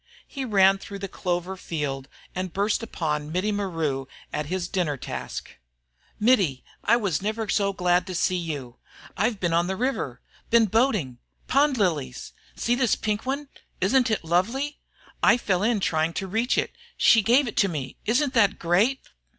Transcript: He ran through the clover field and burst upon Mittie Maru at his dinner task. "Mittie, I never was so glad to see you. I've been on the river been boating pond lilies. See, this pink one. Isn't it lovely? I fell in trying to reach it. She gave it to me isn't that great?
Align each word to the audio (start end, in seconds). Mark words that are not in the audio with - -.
He 0.27 0.45
ran 0.45 0.79
through 0.79 0.97
the 0.97 1.07
clover 1.07 1.55
field 1.55 2.07
and 2.33 2.51
burst 2.51 2.81
upon 2.81 3.31
Mittie 3.31 3.51
Maru 3.51 4.07
at 4.33 4.47
his 4.47 4.67
dinner 4.67 4.97
task. 4.97 5.51
"Mittie, 6.19 6.63
I 6.83 6.95
never 7.21 7.43
was 7.43 7.53
so 7.53 7.71
glad 7.71 8.07
to 8.07 8.15
see 8.15 8.35
you. 8.35 8.77
I've 9.15 9.39
been 9.39 9.53
on 9.53 9.67
the 9.67 9.75
river 9.75 10.19
been 10.49 10.65
boating 10.65 11.19
pond 11.45 11.77
lilies. 11.77 12.33
See, 12.55 12.73
this 12.73 12.95
pink 12.95 13.27
one. 13.27 13.49
Isn't 13.79 14.09
it 14.09 14.23
lovely? 14.25 14.79
I 15.21 15.37
fell 15.37 15.61
in 15.61 15.79
trying 15.79 16.13
to 16.13 16.25
reach 16.25 16.57
it. 16.57 16.71
She 16.97 17.21
gave 17.21 17.47
it 17.47 17.55
to 17.57 17.67
me 17.67 17.97
isn't 18.07 18.33
that 18.33 18.57
great? 18.57 19.07